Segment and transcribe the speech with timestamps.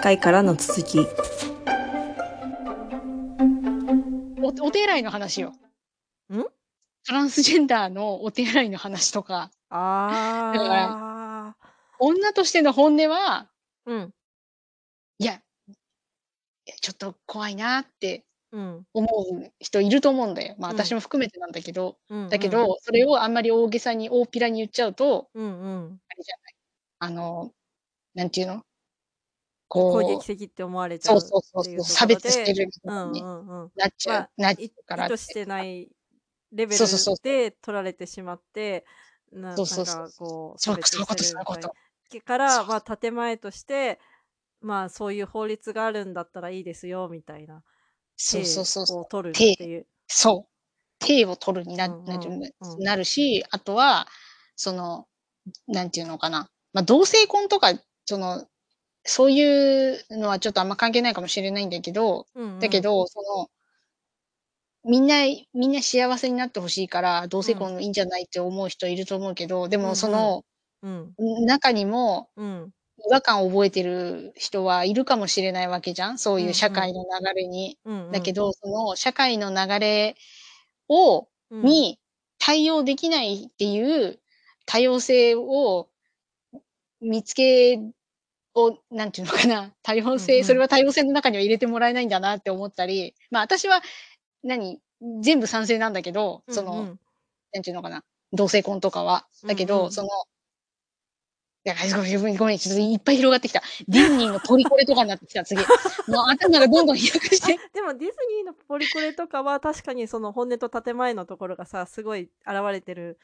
[0.00, 0.98] 回からの続き。
[4.42, 5.52] おお手洗いの話よ。
[6.32, 6.42] ん？
[7.06, 11.56] トランスジェンダーのお手洗いの話とか、ああ。
[11.98, 13.48] 女としての本音は、
[13.86, 14.14] うん。
[15.18, 15.40] いや、
[16.80, 18.86] ちょっと怖いなってうん。
[18.94, 20.54] 思う人いると思うんだよ。
[20.58, 22.28] まあうん私も含めてなんだけど、うん。
[22.28, 26.00] だけど、それをあんまり大げさに大っぴらに言っちゃうと、うんうん。
[26.08, 26.54] あれじゃない。
[27.00, 27.52] あの、
[28.14, 28.62] なんていうの？
[29.90, 33.72] 攻こ撃的って思われう、ちゃそううそうそうそう、差別してるみたうんういにんうん。
[33.76, 35.90] なっちゃう、まあなっちいゃうから意図してない
[36.52, 38.86] レベルそうそうそうで取られてしまって、
[39.32, 41.68] なんかこう、そう差別してるみたいと。
[42.12, 44.00] なから、そうまあ、建前として、
[44.60, 47.64] まあ、そういう法律があるんだったらいいですよ、みたいな。
[48.16, 49.00] そうそうそうそう。
[49.02, 49.86] を取る手っていう。
[50.08, 50.52] そう。
[50.98, 54.08] 手を取るにな,、うんうんうんなるし、あとは、
[54.56, 55.06] その、
[55.68, 56.50] なんていうのかな。
[56.72, 57.72] まあ、同性婚とか、
[58.06, 58.46] その、
[59.08, 63.48] そういうのはちょっとあんま関係ないかもしれないんだけど、うんうんだけ、ど、その、
[64.84, 70.44] みんな、みんな幸せになってほしいから、同性婚いいんじゃないって思う人いると思うけど、でうんうんもその、
[70.82, 71.14] うん。
[71.46, 72.70] 中にもうん。
[73.10, 77.78] 違和感を覚えてる人はいるかもしれないわけじゃんそういう社会の流れに。
[77.84, 78.12] うんうん。
[78.12, 80.16] だけど、その社会の流れ
[80.88, 81.98] を、うん、に
[82.38, 84.20] 対応できないっていう
[84.66, 85.88] 多様性を
[87.00, 87.80] 見つけ
[88.64, 93.82] を、なんていうのかな、多様性、うんうんそれは多様性の中には入れてもらえないんだなって思ったり、まあ私は、
[94.42, 94.80] 何、
[95.22, 97.00] 全部賛成なんだけど、その、うんうん
[97.50, 99.26] なんていうのかな、同性婚とかは。
[99.46, 100.08] だけど、うんうんその、
[101.64, 103.62] いや、ごめん、ごめん、ちょっといっぱい広がってきた。
[103.88, 105.60] ディズニーのポリコレとかになってきた、次。
[106.08, 107.58] もう頭がどんどん飛躍して。
[107.74, 113.16] でもディズニーのポリコレとかは確かにその本音と建前のところがさすごい現れてるん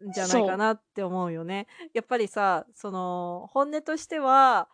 [0.00, 1.66] じゃないかなって思うよね。
[1.94, 4.68] やっぱりさその本音としては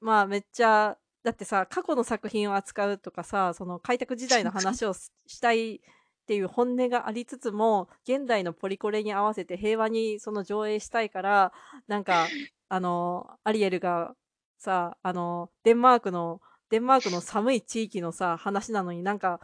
[0.00, 5.80] まあめっちゃだってさ過去の作品を扱うとかさその開拓時代の話をししたいっ
[6.26, 11.52] ていう本音がありつつも現代のポリコレに合わせて平和にその上映したいから
[11.88, 12.26] なんか
[12.68, 14.14] あのアリエルが
[14.58, 19.40] さあのデンマークのデンマークの寒い地域のさ話なのになんか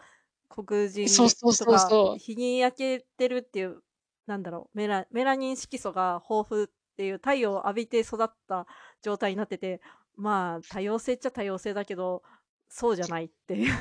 [0.49, 3.83] 黒人とかそうそう日に焼けてるっていう
[4.29, 6.67] なんだろうメラメラニン色素が豊富っ
[6.97, 8.67] ていう太陽を浴びて育った
[9.03, 9.81] 状態になってて
[10.17, 12.23] まあ多様性っちゃ多様性だけど
[12.69, 13.73] そうじゃないっていう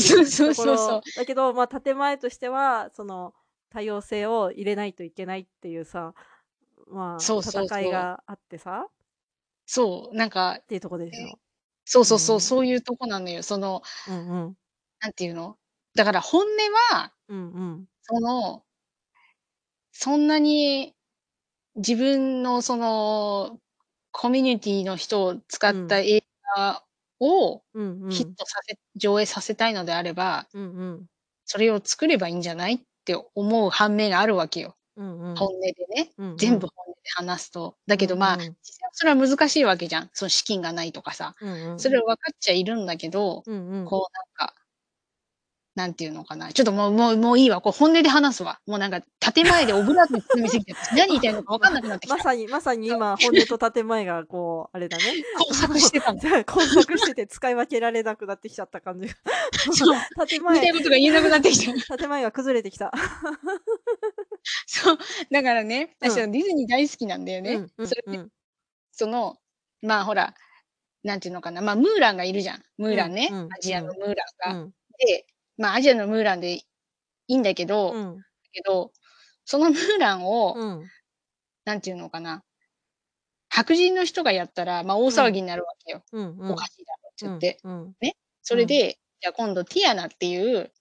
[0.00, 1.00] そうそうそうそう。
[1.16, 3.34] だけどまあ建前としてはその
[3.70, 6.14] 多様性を入れないといけないっていうさ
[6.86, 8.86] まあそうそうそう戦いがあってさ
[9.66, 11.38] そう、なんかっ、ていうところでしょ。
[11.84, 13.44] そうそうそう、うんそういうとこなのよ。
[13.44, 14.56] その、うんうん
[15.00, 15.56] なんていうの？
[15.94, 16.48] だから本音
[16.92, 18.64] は、うんうんその、
[20.02, 20.94] そんなに
[21.76, 23.58] 自分のその、
[24.12, 26.22] コミュニティの人を使った映
[26.56, 26.84] 画
[27.20, 27.62] を
[28.10, 31.06] ヒットさせ、上映させたいのであれば、うんうん
[31.46, 34.76] それを作ればいいんじゃないって思う反面があるわけよ。
[34.96, 36.12] うんうん本音でね。
[36.18, 37.76] うんうん全部本音で話すと。
[37.86, 40.10] だけどまあ、うんうん実際それは難しいわけじゃん。
[40.14, 41.34] その資金がないとかさ。
[41.40, 44.54] うんうんそれは分かっちゃいるんだけど、うんうんこうなんか、
[45.76, 46.52] なんていうのかな。
[46.52, 47.60] ちょっともう、もう、もういいわ。
[47.60, 48.60] こう本音で話すわ。
[48.66, 52.16] もうなんか、建前でオブラートに包みすぎて、 何言いたいのか分かんなくなってきた。
[52.16, 55.04] まさにまさに 今本音と建前がこうあれだね
[55.38, 56.20] 工作してたの。
[56.44, 59.14] 工作してて使い分けられなくなってきちゃった感じが
[59.72, 60.26] そう。
[60.26, 61.96] 建言いたい前ことが言えなくなってきた。
[61.96, 62.92] 建前が崩れてきた
[64.66, 64.98] そう。
[65.30, 67.66] だからね、うん私はディズニー大好きなんだよね。
[67.84, 68.28] それで、うん
[68.92, 69.38] その、
[69.82, 70.34] まあほら、
[71.04, 71.62] なんていうのかな。
[71.62, 72.62] まあムーランがいるじゃん。
[72.76, 73.30] ムーランね。
[73.32, 74.64] アジアのムーランうが。
[74.64, 75.26] んで、
[75.60, 76.64] まあアジアのムーランでい
[77.28, 78.22] いんだけど、だうん。
[78.52, 78.92] けど、
[79.44, 80.92] そのムーランを、うん。
[81.66, 82.44] なんていうのかな。
[83.50, 86.02] 白人の人がやったら、まあ大騒ぎになるわけよ。
[86.12, 86.38] うん。
[86.38, 86.52] うん。
[86.52, 87.58] おかしいだろって言って。
[87.64, 87.94] うん。
[88.42, 90.72] それで、じゃあ今度ティアナっていう、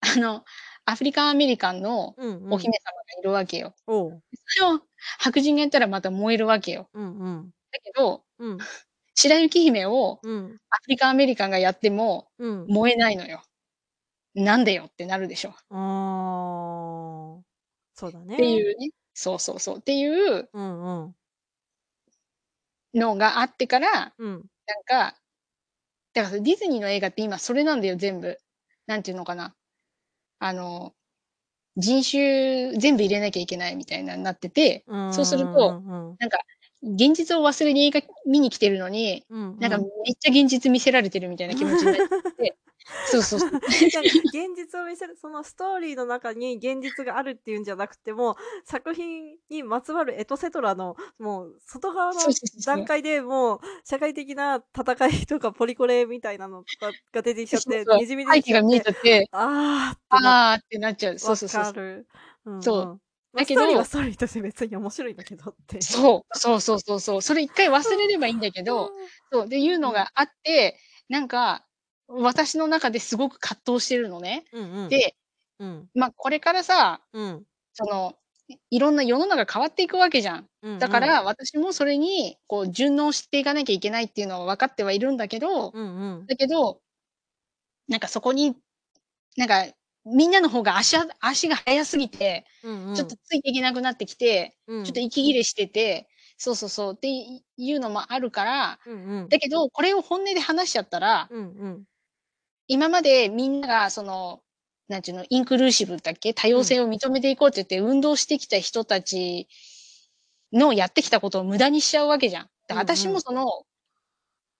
[0.00, 0.44] あの、
[0.84, 2.52] アフリカンアメリカンのうんうん。
[2.54, 3.74] お姫様がいるわけよ。
[3.86, 4.22] おう。
[4.56, 4.80] それを
[5.18, 6.88] 白人がやったらまた燃えるわけよ。
[6.94, 7.50] うんうん。
[7.72, 8.58] だけど、うん。
[9.14, 10.58] 白雪姫をうん。
[10.70, 12.66] アフリカンアメリカンがやってもうん。
[12.68, 13.42] 燃えないのよ。
[14.44, 15.54] なんでよってなるでしょ。
[15.70, 17.42] あー
[17.94, 18.90] そうだねっていうね。
[19.14, 19.78] そうそうそう。
[19.78, 21.14] っていううんうん
[22.94, 24.32] のがあってから、うん
[24.66, 25.16] なんか、
[26.14, 28.38] だからディズニーの映画って今それなんだよ、全部。
[28.86, 29.54] なんていうのかな。
[30.40, 30.94] あの、
[31.76, 36.38] 人種全部入れなきゃいけないみたいなになってて、うんそうするとうんなんか、
[36.82, 39.88] 現実を忘れに映画見に来てるのに、うんうんなんかめっ
[40.18, 41.96] ちゃ現実見せられてるみたいな気持ちになっ
[42.38, 42.56] て、
[43.06, 43.50] そうそうそう。
[43.60, 52.20] 現実を見せる、そのストーリーの中に現実があるっていうんじゃなくても、作品にまつわるエトセトラの、もう外側の
[52.64, 61.18] 段階でもう、社会的な戦いとかポリコレみたいなのとかが出てきちゃって、そうそうにじみ出てきちゃっ背景が見えちて、ゃって、あーあーってなっちゃう。
[61.18, 62.06] そうそうそうわかる。
[62.44, 63.00] うんうんそう
[63.30, 65.82] まあだけどストーリーはストーリーとして別に面白いんだけどって。
[65.82, 67.22] そう、そうそうそうそう。
[67.22, 68.90] それ一回忘れればいいんだけど、
[69.30, 71.64] そう、で、いうのがあって、なんか、
[72.08, 74.44] 私の中ですごく葛藤してるのね。
[74.52, 74.88] うんうん。
[74.88, 75.14] で、
[75.58, 75.88] うん。
[75.94, 77.44] まあ、これからさ、うん。
[77.74, 78.14] その、
[78.48, 80.48] いいろんな世の中変わっていくわけじゃん。
[80.62, 86.26] うんうんだか、ら、私もそれに、こう、順応していかなきゃいけないっていうのは分かってはいるんだけど、うんうん。
[86.26, 86.80] だけど、
[87.88, 88.56] なんかそこに、
[89.36, 89.66] なんか、
[90.04, 96.08] みんなの方が足あ足が速すぎて、うんうん、ちょっとついていけなくなってきて、うん、ちょっと息切れしてて、
[96.38, 99.28] そうそうそうっていうのもあるから、うんうん。
[99.28, 101.84] だけど、これを本音で話しちゃったら、うんうん。
[102.68, 104.42] 今までみんなが、その、
[104.88, 106.34] なんていうの、インクルーシブだっけ？
[106.34, 109.48] 多様性を認めていこうって言って運動してきた人たち
[110.52, 112.50] のやってきたことを無駄にしちゃうわけじゃん。
[112.66, 113.46] だから私うんうんもその、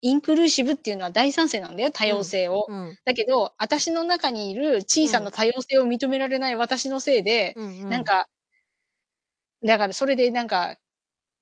[0.02, 2.66] インクルーシブっていうのは大賛成なんだよ、多様性を。
[2.68, 7.88] うんだけど、私の中にいる小さな多様性を認められない私のせいで、うんうん。
[7.90, 8.28] なん、か、
[9.64, 10.76] だからそれでなんか、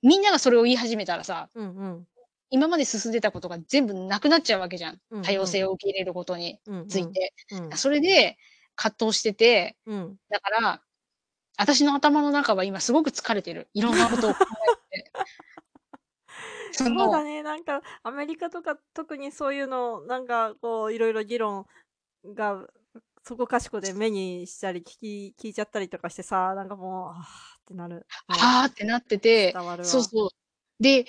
[0.03, 2.09] みんながそれを言い始めたらさ、うんうん。
[2.51, 5.01] 今まで進んでたことが全部なくなっちゃうわけじゃん。
[5.11, 7.07] うんうん多様性を受け入れることにうんうんつい。
[7.11, 7.35] て。
[7.53, 8.37] うんそれで
[8.77, 10.17] 葛藤してて、うん。
[10.29, 10.83] だから、
[11.59, 13.69] 私の頭の中は今すごく疲れてる。
[13.75, 14.45] いろんなことを考
[14.93, 15.11] えて。
[16.73, 17.43] そそうのだね。
[17.43, 21.67] なんか、アメリカとか特にそういうの、なんか、こう、いろいろ議論
[22.27, 22.67] が、
[23.25, 28.07] そこかしこで目にしたり聞き、聞いちゃったりとかしてさ、なんかもう、あーってなる。
[28.29, 29.53] もうはーってなってて。
[29.83, 30.83] そうそう。
[30.83, 31.07] で、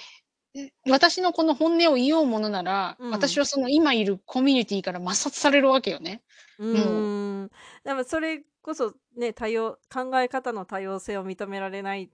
[0.89, 6.23] 私のこの本音を言おうものなら、うん私はその今いるコミュニティから抹殺されるわけよね。
[6.59, 7.51] うーん。
[7.83, 12.09] でもそれこそね、多様、考え方の多様性を認められないっ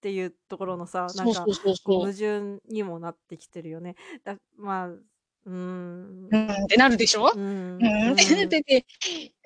[0.00, 2.00] ていうところのさ、なかそうんそうそうこうそう。
[2.00, 3.96] 矛盾にもなってきてるよね。
[4.24, 6.28] だまあ、うーん。
[6.30, 7.32] うんってなるでしょ？
[7.34, 7.40] うん。
[7.40, 8.84] うん ってなってて、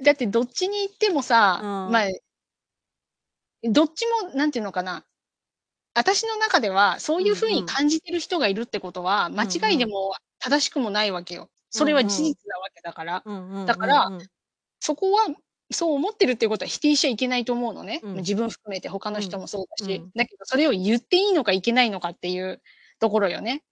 [0.02, 2.06] だってどっちに行ってもさ、うんまあ、
[3.64, 5.04] どっちも、なんていうのかな。
[5.94, 11.50] 私の中では、そういうふうに感じてる人がいるってことは、間違いでも正しくもないわけよ。
[11.70, 13.22] それは事実なわけだから。
[13.66, 14.10] だから
[14.80, 15.26] そこは、
[15.70, 18.00] そう思ってるっていうことは否定しちゃいけないと思うのね。
[18.02, 19.96] うん自分含めて他の人もそうだし。
[19.96, 22.62] うんだけど、それを言っていいのかいけないのかっていう
[22.98, 23.62] ところよね。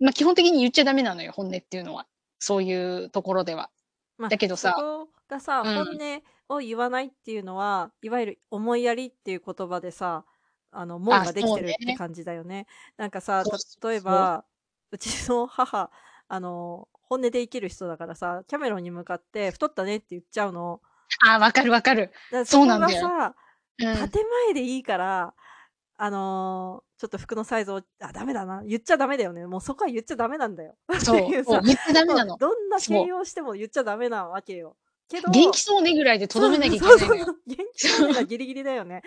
[0.00, 2.06] まあ、基本的に言っちゃダメなのよ、本音っていうのは。
[2.38, 3.70] そういうところでは。
[4.18, 10.24] まあだけどさそこがさ、うん本音を言わないっていうのは、いわゆる思いやりっていう言葉でさ、
[10.70, 12.66] あの、門ができてるって感じだよね。
[12.96, 13.44] なんかさ
[13.82, 14.44] 例えば、
[14.90, 15.90] うちの母、
[16.28, 20.80] あの、本音で生きる人だからさ、キャメロンに向かって太ったねって言っちゃうの。
[21.26, 22.02] ああ、わかるわかる。
[22.02, 23.34] だからそうなんだよ。
[23.78, 23.88] 建
[24.46, 25.34] 前でいいから、
[25.96, 28.64] あのーちょっと服のサイズを、あ、ダメだな。
[28.64, 29.46] 言っちゃダメだよね。
[29.46, 30.74] もうそこは言っちゃダメなんだよ。
[31.00, 31.62] そうう。
[31.62, 32.36] 言ってダメなの。
[32.36, 34.76] どんな形容しても言っちゃダメなわけよ。
[35.08, 36.98] けど、元気そうねぐらいでとどめなきゃいけない。
[36.98, 39.02] そうそうそう元気そうがギリギリだよね。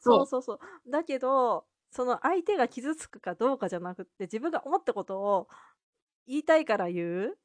[0.00, 0.90] そ そううそうそう。
[0.90, 5.48] だけど、その相手が傷つくかどうかじゃなくって、自分が思ったことを
[6.26, 7.36] 言いたいから言うっ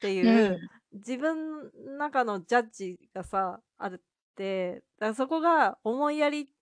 [0.00, 0.58] ていう、
[0.92, 6.52] 自分の中のジャッジがさ、あるって、だからそこが思いやり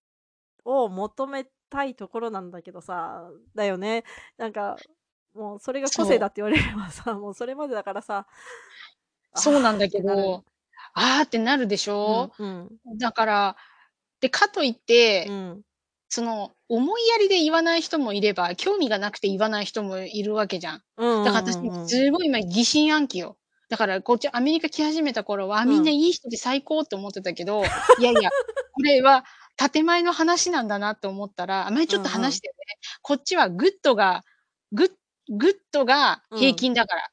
[0.64, 4.04] を求めたいところなんだけどさ、だよね。
[4.36, 4.76] なんか、
[5.34, 8.26] もうそれが個性だって言われればさ、もうそれまでだからさ、
[9.34, 10.44] そうなんだけど、
[10.94, 12.68] あーってなるでしょ、うん、
[12.98, 13.56] だから、
[14.20, 15.62] で、かといって、うん、
[16.08, 20.82] その、思いやりで言わない人もいれば、興味がなくて言わない人もいるわけじゃん。
[20.96, 21.24] うん。
[21.24, 21.54] だから私、
[21.88, 23.36] すごい今疑心暗鬼よ。
[23.68, 27.62] だから、こっちアメリカ来始めた頃は、あみんないい人で最高って思ってたけど、
[28.00, 28.30] いやいや、
[28.72, 29.24] これは
[29.56, 32.58] 建前の話なんだなって思ったら、あ前ちょっと話してよね。
[33.02, 34.24] こっちは good が、
[34.72, 34.92] グッ、
[35.28, 37.08] good が平均だから。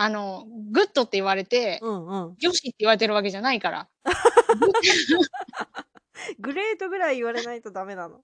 [0.00, 2.36] あの、 good って言われて、うんうん。
[2.38, 3.88] よしって言われてるわけじゃないから。
[6.38, 8.22] great ぐらい言われないとダメなの。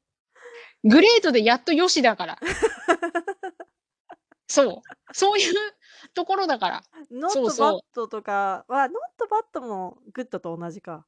[0.84, 2.38] great でやっとよしだから。
[4.46, 4.82] そう。
[5.12, 5.54] そういう
[6.14, 6.84] ところだから。
[7.10, 11.04] not bad とかは、 not bad も good と同じか。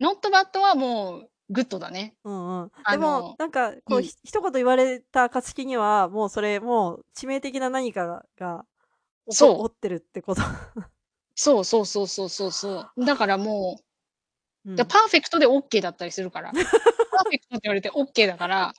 [0.00, 2.16] not bad はもう good だね。
[2.24, 2.72] うんうん。
[2.84, 8.69] あでもの、なんか、こう、うんひ一言言われた暁には、もうそれ、もう致命的な何かが、起
[9.30, 10.42] そうこってるってこと。
[11.34, 13.04] そうそうそうそうそうそう。
[13.04, 13.78] だからも
[14.64, 16.52] う、うんだパーフェクトで OK だったりするから。
[16.52, 18.74] パーフェクトって言われて OK だから、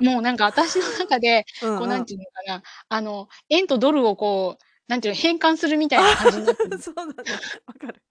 [0.00, 6.78] もうなんか私の中で、うんうんこうなんていうのかな、あの、円とドルをこう、なんていうの、変換するみたいな感じになってる。
[6.82, 7.12] そうだね。
[7.12, 7.38] わかる。
[7.66, 8.02] わかる。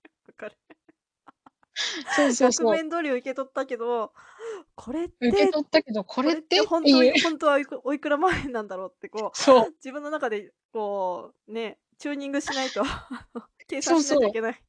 [2.16, 2.68] そうそうそう。
[2.68, 4.14] 額面通り受け取ったけど、
[4.76, 7.14] これって受け取ったけど、これってってほんという。
[7.14, 9.70] にほんとは おいくら万円なんだろうってこう、そう。
[9.78, 12.84] 自分の中でこう、ね、チューニングしないと
[13.68, 14.10] 計算し。
[14.10, 14.64] ないといけない。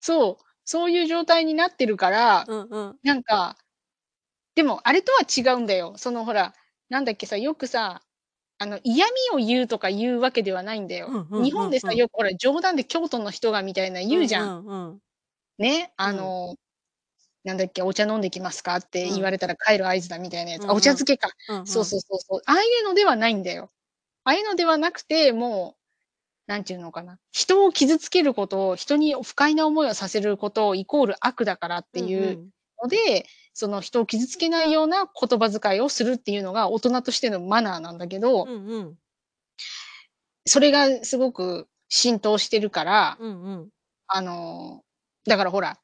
[0.00, 0.44] そう。
[0.64, 2.98] そういう状態になってるから、うんうん。
[3.02, 3.56] なんか、
[4.54, 5.94] でもあれとは違うんだよ。
[5.96, 6.54] そのほら、
[6.88, 8.02] なんだっけさ、よくさ、
[8.58, 11.08] あの、嫌味を言うとか言うわけではないんだよ。
[11.30, 11.92] 日本でさ。
[11.94, 14.48] よくほら、冗談で京都の人がみたいな言うじゃん。
[14.60, 15.02] うんうんうん。
[15.58, 16.16] ね、あうん。
[16.16, 16.56] の、
[17.44, 19.14] なんだっけ、お茶飲んできますかってうん。
[19.16, 20.64] 言われたら帰る合図だみたいなやつ。
[20.64, 20.80] あ、おうんうん。
[20.80, 21.30] 茶漬けか。
[21.48, 21.86] うんそううん。
[21.86, 22.42] そうそうそう。
[22.46, 23.70] ああいうのではないんだよ。
[24.24, 25.76] ああいうのではなくて、も
[26.48, 27.20] う、なんていうのかな。
[27.32, 32.10] 人を傷つけることを、人に不快な思いをさせることをイコール悪だからってうんう。
[32.10, 32.50] いうん
[32.82, 38.98] ので、その人を傷つけないような言葉遣いをするっていうのが大人としてのマナーなんだけど、うんうん。
[40.46, 43.68] それがすごく浸透してるから、うんうん。
[44.06, 44.82] あの、
[45.28, 45.78] だからほら、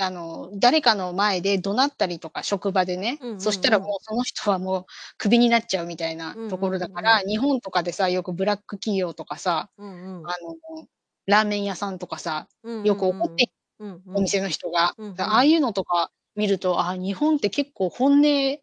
[0.00, 3.80] あの、誰かの前で怒鳴ったりとか、職場でね、うんそしたうんうん。
[3.80, 6.96] らもうその人はもうクビになっちゃうみたいなうんところだうんうん。
[6.96, 10.26] から、日本とかでさ、よくブラック企業とかさ、うんうん。
[10.26, 10.86] あの、
[11.26, 13.22] ラーメン屋さんとかさ、うんよくうんうん。
[13.22, 14.16] 怒ってうんうん。
[14.18, 14.94] お店の人が。
[14.98, 15.14] うんうん。
[15.16, 18.58] だああいうのとか見ると、あ、日本って結構本音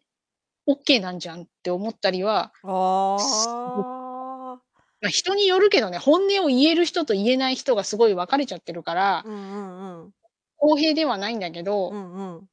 [0.66, 2.52] オッケーなんじゃんって思ったりは、
[5.08, 10.12] すごくあ人によるけどね、本音を言える人と言えない人がすごい分かれちゃってるから、うんうんうん。
[10.58, 12.48] 公平ではないんだけうど、んうん。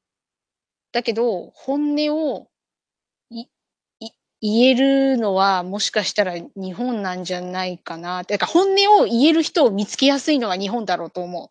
[0.93, 2.50] だけど、本音を、
[4.41, 8.36] 言えるのは、もしかしたら日本なんじゃないかなって。
[8.36, 11.50] だから本音を言える人を見つけやすいのは日本だろうと思う。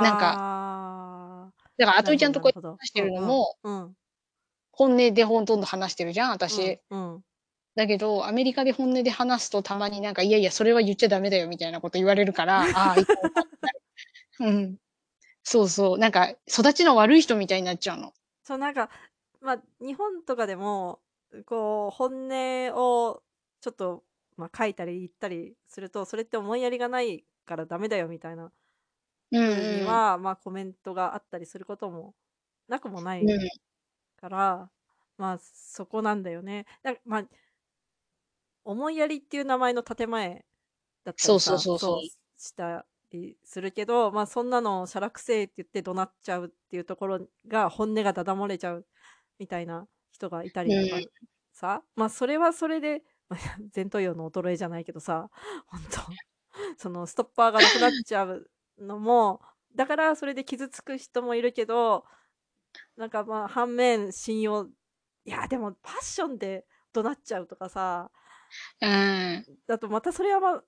[0.00, 0.40] なんか
[1.46, 1.98] あだから、あ。
[1.98, 2.78] あといちゃんとこう。
[2.78, 3.82] 話してるのうんも、うん。
[3.84, 3.94] うん。
[4.72, 6.80] 本音でほとんど話してるじゃん、うん私。
[6.90, 7.24] うん。
[7.76, 12.96] だけど、アメリカで本音で話すとたまになんか、いやいや、それは言っちゃダメだよみたいなこと言われるから、 ああ、
[14.40, 14.76] うん。
[15.44, 15.98] そうそう。
[15.98, 18.14] なんか、育ちの悪い人みたいになっちゃうの。
[18.44, 18.90] そう、なんか、
[19.40, 21.02] ま、日本とかでも、
[21.46, 23.22] こう、本音を
[23.60, 24.04] ちょっと、
[24.36, 28.52] ま、書いたり言ったりすると、それって思いやりがないからダメだよみたいな
[29.32, 30.00] うん風にうん。
[30.00, 32.14] は、ま、コメントがあったりすることも
[32.68, 33.50] なくもないうん。
[34.16, 34.72] から、
[35.18, 36.66] まあ、そこなんだよね。
[36.82, 37.24] なんか、ま
[38.70, 40.46] 思いやりっていう名前の建前
[41.04, 42.00] だったそうそうそうそう。
[42.00, 48.86] そうしたりするけど、ま、そんなのしゃらくせえって言って怒鳴っちゃうっていうところが、本音がだだ漏れちゃう
[49.38, 51.10] みたいな人がいたうりとかん。
[51.52, 53.36] さ、ま、それはそれで、ま、
[53.74, 55.30] 前頭葉の衰えじゃないけどさ、
[55.68, 55.90] ほんと、
[56.78, 59.42] そのストッパーがなくなっちゃうのも、
[59.76, 62.06] だからそれで傷つく人もいるけど、
[62.96, 64.66] なんか、ま、反面信用
[65.26, 68.10] いや、でもパッションで怒鳴っちゃうとかさ
[68.80, 69.46] うーん。
[69.66, 70.62] だとまたそれはま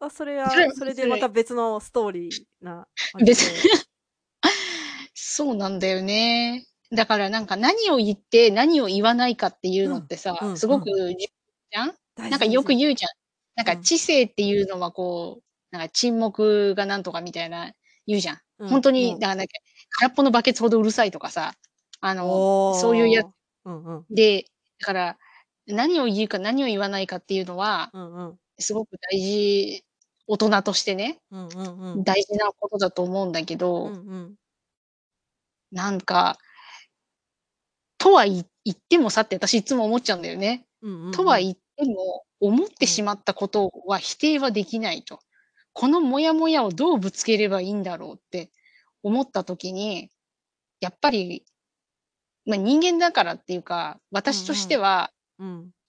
[0.00, 2.88] ま、それそれはそれでまた別のストーリーな
[3.24, 3.52] 別で。
[5.14, 6.66] そうなんだよね。
[6.90, 11.16] だからなんか何を言って何を言わないかっていううん、のってさ、うんすごくうん。
[11.16, 11.28] じ
[11.70, 11.94] じゃん？
[12.16, 12.74] 大なんかよく。
[12.74, 13.10] 言うじゃん。
[13.56, 13.82] なんかうん。
[13.82, 15.44] 知性っていうのはこう、
[15.76, 17.72] なんか沈黙がなんとかみたいな
[18.06, 18.38] 言うじゃん。
[18.58, 19.52] うん、ほんとに、だからなんか、
[20.00, 21.54] 空っぽのバケツほどうるさいとかさ、
[22.00, 23.32] あの、そういうやおお。
[23.64, 24.04] うんうん。
[24.10, 24.44] で、
[24.80, 25.18] だから、
[25.72, 28.38] 何を言うか何を言わないかっていうのは、うんうん。
[28.58, 29.84] すごく大事
[30.26, 32.04] 大人としてね、うんうんうん。
[32.04, 34.36] 大事なことだと思うんだけうんどうん。
[35.72, 36.38] なんか
[38.00, 40.66] とはい言ってもさって私いつも思っちゃうんだよね。
[40.82, 41.12] うんうんうん。
[41.12, 42.96] とは言っても、思ってうん。
[42.96, 45.20] しまったことは否定はできないと。
[45.72, 48.50] このモヤモヤをどうぶつければいいんだろうって
[49.02, 50.10] 思った時に、
[50.80, 51.44] やっぱり、
[52.46, 55.12] ま、人間だからっていうか、う私とんしては、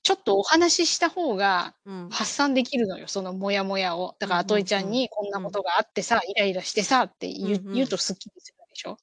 [0.03, 2.09] ちょっとお話しした方がうん。
[2.09, 4.15] 発散できるのよ、そのモヤモヤを。
[4.19, 5.43] だうんからあといちゃうんにこんなうん。
[5.43, 7.87] ことがあってさ、イライラしてさってう言う言う。
[7.87, 8.97] とすっきりするでしょ？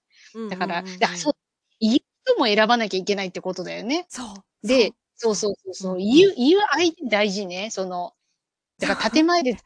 [0.49, 0.83] だから。
[0.83, 1.33] だからそう、
[1.81, 4.07] 言う人も選ばなきゃいけないってことだよね。
[4.09, 4.23] そ
[4.65, 5.97] う、で、そう、そうそうそう。
[5.99, 7.71] 言う言う相手大事ね。
[7.71, 8.13] その、
[8.81, 9.63] だから建前で疲れ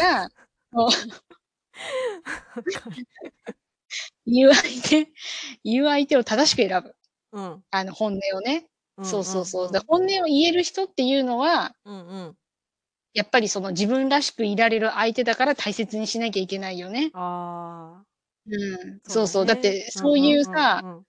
[0.00, 0.28] たら。
[4.26, 5.12] 言う相手
[5.64, 6.94] 言う相手を正しく選ぶ。
[7.32, 7.64] うん。
[7.70, 8.66] あの、本音をね。
[8.98, 9.64] うんそうそうそう。
[9.64, 9.72] うんうん。
[9.72, 12.36] だ本音を言える人っていうのはうんうん。
[13.14, 17.14] やっぱりその自分らしくいられる相手だから大切にしなきゃいけないよね。
[17.14, 18.06] ああ。
[18.46, 18.50] う
[18.96, 19.00] ん。
[19.06, 19.46] そそううそう。
[19.46, 19.58] だっ。
[19.58, 21.04] てうんそういううんさ、うんうん。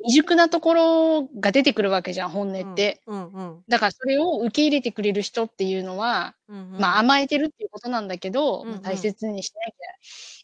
[0.00, 3.02] 未熟なところが出てくるわけじゃん、本音うん、って。
[3.06, 3.64] うんうん。
[3.68, 6.98] だからそれを受け入れてくれる人っていうのは、うんうま、ん。
[6.98, 8.98] 甘えてるっていうことなんだけど、うんうん。
[8.98, 9.74] 切にしなきゃ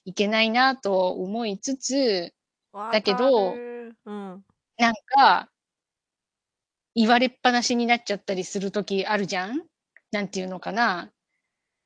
[0.07, 2.35] いけないなと思いつつ、
[2.73, 3.97] わだけかどる。
[4.07, 4.45] うん。
[4.79, 5.51] なんか
[6.95, 9.63] 言われっぱなしになっちゃったりする時あるじゃん？
[10.13, 11.11] なんていうのかな、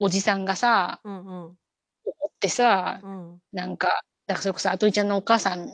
[0.00, 1.24] おじさんがさ、うんうん。
[1.26, 1.56] 怒
[2.28, 3.38] ってさ、うん。
[3.52, 5.68] なんか、だからそれこそ、あといちゃんのお母さん、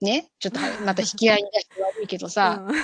[0.00, 2.74] ね、ちょっとまた引き合いに出して悪いけどさ、うん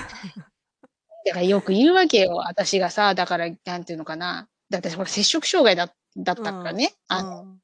[1.25, 2.35] だからよく言うわけよ。
[2.35, 4.49] 私がさ、だから、なんていうのかな。
[4.69, 6.91] だって私ほら、摂食障害だだったからね。
[7.07, 7.57] あの、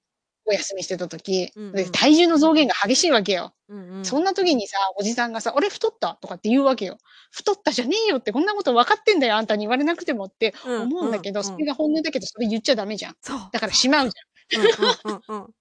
[0.50, 3.53] お休みしてた時、うんうんで体重の増減が激しいわけよ。
[3.70, 4.06] うんうん。
[4.06, 6.98] そんな時にさ、おじさんがさ、俺太ったとかって言うわけよ。
[7.32, 13.15] 太ったじゃねえよって、こんなこと分かってんだよ、あんたに言われなくてもってうん思うんだけど、うんそれが本音だけど、それ言っちゃダメじゃん。
[13.22, 13.39] そう。
[13.51, 14.15] だからしまうじ
[14.58, 15.53] うんうんうんゃん。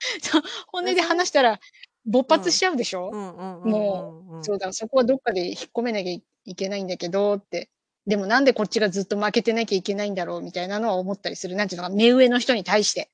[0.72, 1.60] 本音で話したら、
[2.06, 3.70] 勃発しちゃうでしょ、うんうんうん。
[3.70, 6.12] もうん、そうだ、そこはどっかで引っ込めなきゃ
[6.44, 7.68] いけないんだけどって。
[8.06, 11.56] でもなんでこっちがずっと負けてなきゃいけないんだろうみたいなのは思ったりする。
[11.56, 13.10] なんていうのか、目上の人に対して。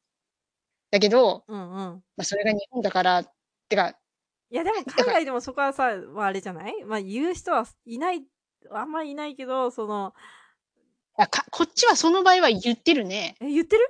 [0.92, 2.04] だけど、うんうん。
[2.16, 3.24] まあ、それが日本だから、
[3.68, 3.98] てか、
[4.50, 6.84] いやでも 海外でもそこはさ、まああれじゃない？
[6.84, 8.26] まあ言う人はいない、
[8.70, 10.14] あんまりいないけど、その、
[11.16, 13.36] あかこっちはその場合は言ってるね。
[13.40, 13.88] え、言ってる？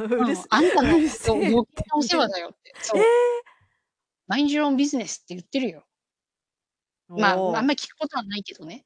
[0.00, 2.72] うるうんせあんたの余計なお世話だよって。
[2.80, 3.00] そう。
[3.00, 3.02] え
[4.28, 5.84] マインドローンビジネスって言ってるよ。
[7.10, 8.84] ーまあ、あんまり聞くことはないけどね。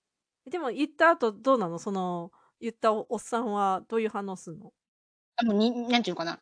[0.50, 1.78] でも言った後どうなの？
[1.78, 4.72] その、言ったおおっさんはどういう反応するの？
[5.38, 6.40] あの、に、なんていうのかな。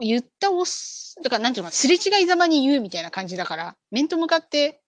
[0.00, 4.80] 言ったおっす、だからなんていうのかな、すれ違いざまに言うみたいな感じだから、面と向かって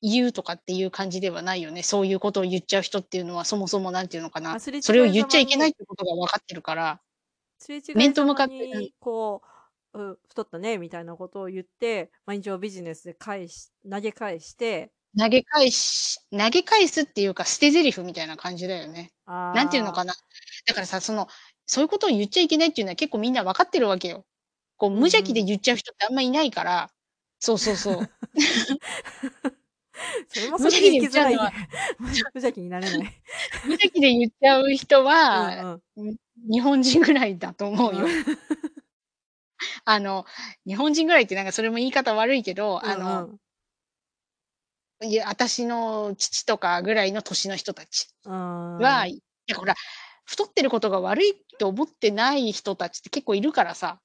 [0.00, 1.82] 言うとかっていう感じではないよね。
[1.82, 4.60] そういうことを言っちゃう人っていうのはそもそもなんていうのかな。
[4.60, 7.00] それを言っちゃいけないってことが分かってるから。
[7.58, 9.42] すれ違い面と向かってこ
[9.94, 19.10] う、う太ったねみたいなことを言って、毎日ビジネスで返し、投げ返して、投げ返し、投げ返すっていうか捨て台詞みたいな感じだよね。
[19.26, 20.12] あなんていうのかな。
[20.12, 20.14] な。
[20.66, 21.26] だからさ、その、
[21.68, 24.26] そういうことを言っちゃいけないっていうのは結構みんな分かってるわけよ。
[24.78, 26.90] こう、無邪気で言っちゃう人ってあんまいないから、
[27.40, 28.10] そうそうそう。
[30.28, 31.36] それもそれで生きづらい。
[31.98, 33.22] 無無邪気になれない。
[33.64, 36.16] 無邪気で言っちゃう人うんは、うん
[36.50, 38.06] 日本人ぐらいだと思うよ。
[38.06, 38.24] うん
[39.84, 40.24] あの、
[40.66, 43.38] 日本人ぐらいってなんかそれも言い方悪いけど、あうんの、
[45.02, 49.74] いや、私の父とかぐらいの年の人たちうんは、いや、ほら、
[50.28, 53.98] 太ってることが悪いと思ってない人たちって結構いるからさ、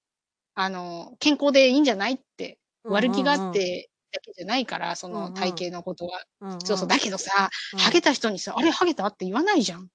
[0.55, 6.23] あの、健康でいいんじゃないって、悪気があっ、てだけじゃないから、その体型のことは。
[6.39, 6.88] うんうんそうそう。
[6.88, 9.05] だけどさ、うんハゲた人にさ、あれハゲた？
[9.07, 9.89] って言わないじゃん。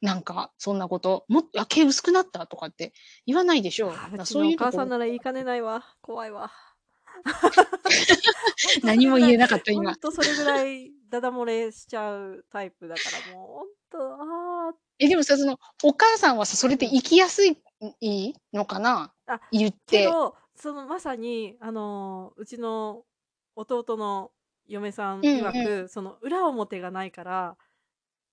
[0.00, 1.24] なんか、そんなこと。
[1.28, 2.46] もっと、あ、毛薄くなった？
[2.48, 2.92] とかって
[3.26, 3.90] 言わないでしょ。
[3.90, 5.84] うちのお母そういうとこさんなら言いかねないわ。
[6.00, 6.50] 怖いわ。
[8.84, 10.00] 何も言えなかった、今ほん。
[10.00, 14.57] とそれぐらいダダ漏れしちゃうタイプだからもうほんとあ
[15.00, 17.56] え、でもさ、その、お母さんはさ、それで生きやすい
[18.00, 19.12] いいのかな？
[19.26, 20.04] あ言っーけて。
[20.06, 23.04] どそのまさにあのーうちの
[23.54, 24.32] 弟の
[24.66, 25.46] 嫁さんうんうん。
[25.46, 27.56] 曰く、その裏表がないから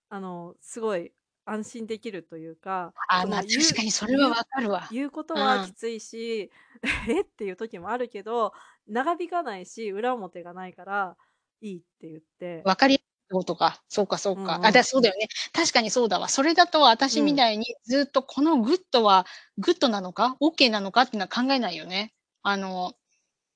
[0.10, 1.12] あのすごい
[1.46, 4.88] 安心できるというかあ、まあ言う確かにそれはわかるわ。
[4.92, 6.50] 言うことうんはきついし、
[7.08, 7.22] え？
[7.22, 8.54] っていう時もあるけど
[8.88, 11.18] 長引かないし裏表がないから
[11.62, 12.64] いいって言って。
[12.66, 13.82] わかりやすいことか。
[13.90, 14.42] そうか、そうか。
[14.42, 15.28] うんうんあ、だ、そうだよね。
[15.54, 16.28] 確かにそうだわ。
[16.28, 19.26] それだと私みたいにずっとこのグッドは
[19.58, 22.14] グッドなのか ?OK なのかっていうのは考えないよね。
[22.44, 22.94] あの、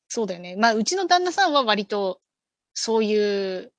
[0.09, 0.55] そうだよね。
[0.57, 2.21] まあ、うちの旦那さんは割と
[2.73, 3.71] そういう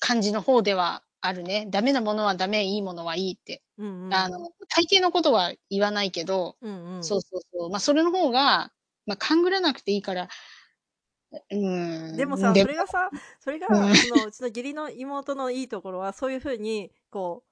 [0.00, 1.66] 感じの方ではあるね。
[1.70, 3.62] ダメなものはダメ、いいものはいいって。
[3.78, 7.70] うんうんあの、体型のことは言わないけど、うんうんそうそうそう。
[7.70, 8.72] まあ、それの方が、
[9.06, 10.28] まあ、勘ぐらなくていいから、
[11.50, 12.16] うん。
[12.16, 17.44] でもさ、でそれがさ、それが、うんそのうちの義理の妹のいいところは、そういうふうに、こ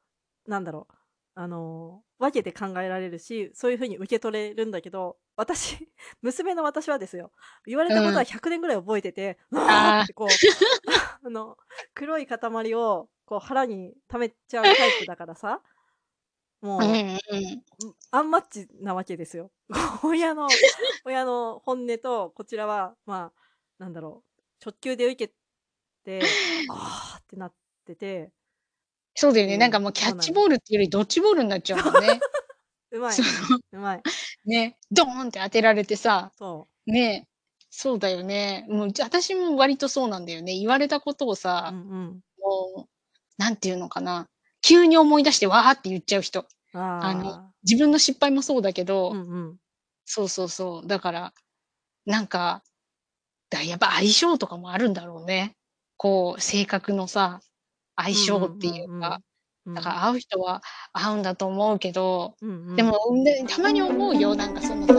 [0.47, 0.94] う、なんだろう、
[1.35, 5.77] あのー分けて考えられるし、そういうふうに受け取れるんだけど、私、
[6.23, 7.33] 娘の私はですよ、
[7.66, 10.29] 言われたことはうん100年ぐらい覚えてて、うわーってこう、
[11.27, 11.59] あの、
[11.92, 15.61] 黒い塊を、こう、腹に溜めちゃうタイプだからさ、
[16.61, 16.81] もう。
[18.11, 19.51] アンマッチなわけですよ。
[20.03, 20.49] 親の、
[21.05, 23.43] 親の本音と、こちらは、まあ、
[23.78, 25.34] なんだろう、直球で受け
[26.04, 26.20] て、
[26.70, 28.32] あーってなってて、
[29.14, 29.54] そうだよね。
[29.54, 32.20] うんなんかもうキャッチボールっていうよりドッジボールになっちゃうもんね。
[32.90, 33.22] うまいそ、
[33.72, 33.98] うまい。
[33.98, 34.02] う
[34.48, 34.76] ね。
[34.90, 37.26] ドーンって当てられてさ、そね。
[37.70, 38.66] そうだよね。
[38.68, 40.56] もう、私も割とそうなんだよね。
[40.56, 41.37] 言われたことをう。
[41.37, 42.20] さう、んうん。
[42.38, 42.88] もう、
[43.37, 44.28] なんていうのかな。
[44.62, 46.46] 急に思い出してわーって言っちゃう人。
[46.72, 49.56] ああの自分の失敗もそうだけど、ーうんうん。
[50.04, 50.87] そうそうそう。
[50.87, 51.34] だから、
[52.06, 52.62] なんか、
[53.55, 55.55] だやっぱ相性とかもあるんだろうね。
[55.97, 57.40] こう、性格のさ、
[57.97, 59.21] 相性っていうか、
[59.67, 60.61] うんだから会う人は
[60.93, 64.95] 会うんだと思うけど、うんうんでも、でたまに思うよ、なんかそのさ、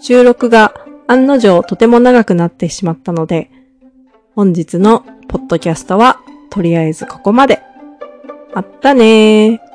[0.00, 0.72] 収録が
[1.08, 3.50] 案の定とても長くなってしまったので、
[4.36, 6.20] 本日のポッドキャストは
[6.50, 7.60] とりあえずここまで。
[8.54, 9.67] まったねー。